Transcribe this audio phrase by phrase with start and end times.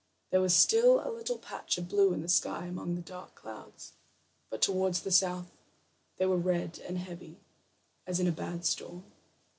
[0.31, 3.93] There was still a little patch of blue in the sky among the dark clouds,
[4.49, 5.51] but toward the south
[6.17, 7.37] they were red and heavy,
[8.07, 9.03] as in a bad storm.